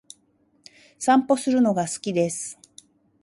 [0.97, 2.57] 散歩するのが好きです。